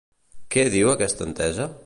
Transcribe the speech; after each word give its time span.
Què 0.55 0.63
diu 0.77 0.91
aquesta 0.95 1.29
entesa? 1.31 1.71